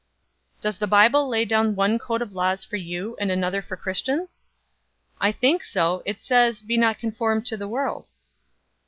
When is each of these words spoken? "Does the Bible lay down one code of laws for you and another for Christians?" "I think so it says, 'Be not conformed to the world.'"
"Does 0.61 0.79
the 0.79 0.87
Bible 0.87 1.29
lay 1.29 1.45
down 1.45 1.75
one 1.75 1.99
code 1.99 2.23
of 2.23 2.33
laws 2.33 2.63
for 2.63 2.75
you 2.75 3.15
and 3.19 3.29
another 3.29 3.61
for 3.61 3.77
Christians?" 3.77 4.41
"I 5.19 5.31
think 5.31 5.63
so 5.63 6.01
it 6.07 6.19
says, 6.19 6.63
'Be 6.63 6.75
not 6.75 6.97
conformed 6.97 7.45
to 7.45 7.55
the 7.57 7.67
world.'" 7.67 8.09